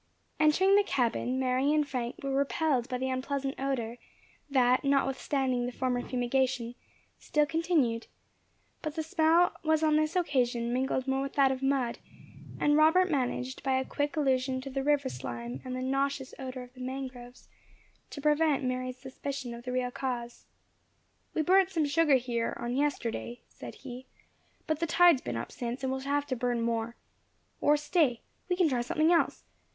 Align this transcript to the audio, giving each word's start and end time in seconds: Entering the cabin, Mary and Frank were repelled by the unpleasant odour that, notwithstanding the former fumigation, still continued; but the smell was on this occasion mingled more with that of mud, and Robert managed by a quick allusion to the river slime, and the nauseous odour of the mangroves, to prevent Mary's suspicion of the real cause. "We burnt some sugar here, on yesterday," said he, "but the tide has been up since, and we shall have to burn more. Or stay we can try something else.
Entering 0.39 0.75
the 0.75 0.83
cabin, 0.83 1.39
Mary 1.39 1.71
and 1.71 1.87
Frank 1.87 2.23
were 2.23 2.33
repelled 2.33 2.89
by 2.89 2.97
the 2.97 3.11
unpleasant 3.11 3.53
odour 3.59 3.97
that, 4.49 4.83
notwithstanding 4.83 5.67
the 5.67 5.71
former 5.71 6.01
fumigation, 6.01 6.73
still 7.19 7.45
continued; 7.45 8.07
but 8.81 8.95
the 8.95 9.03
smell 9.03 9.51
was 9.63 9.83
on 9.83 9.97
this 9.97 10.15
occasion 10.15 10.73
mingled 10.73 11.07
more 11.07 11.21
with 11.21 11.33
that 11.35 11.51
of 11.51 11.61
mud, 11.61 11.99
and 12.59 12.75
Robert 12.77 13.11
managed 13.11 13.61
by 13.61 13.75
a 13.77 13.85
quick 13.85 14.17
allusion 14.17 14.59
to 14.59 14.71
the 14.71 14.81
river 14.81 15.07
slime, 15.07 15.61
and 15.63 15.75
the 15.75 15.83
nauseous 15.83 16.33
odour 16.39 16.63
of 16.63 16.73
the 16.73 16.81
mangroves, 16.81 17.47
to 18.09 18.19
prevent 18.19 18.63
Mary's 18.63 18.97
suspicion 18.97 19.53
of 19.53 19.65
the 19.65 19.71
real 19.71 19.91
cause. 19.91 20.47
"We 21.35 21.43
burnt 21.43 21.69
some 21.69 21.85
sugar 21.85 22.15
here, 22.15 22.57
on 22.59 22.75
yesterday," 22.75 23.41
said 23.49 23.75
he, 23.75 24.07
"but 24.65 24.79
the 24.79 24.87
tide 24.87 25.13
has 25.17 25.21
been 25.21 25.37
up 25.37 25.51
since, 25.51 25.83
and 25.83 25.93
we 25.93 25.99
shall 25.99 26.11
have 26.13 26.25
to 26.25 26.35
burn 26.35 26.63
more. 26.63 26.95
Or 27.59 27.77
stay 27.77 28.21
we 28.49 28.55
can 28.55 28.67
try 28.67 28.81
something 28.81 29.11
else. 29.11 29.43